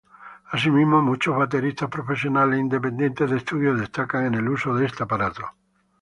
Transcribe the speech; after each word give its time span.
Asimismo, 0.49 0.99
muchos 1.03 1.37
bateristas 1.37 1.87
profesionales 1.87 2.59
independientes 2.59 3.29
de 3.29 3.37
estudio 3.37 3.75
destacan 3.75 4.25
en 4.25 4.33
el 4.33 4.49
uso 4.49 4.73
de 4.73 4.87
este 4.87 5.03
aparato. 5.03 5.45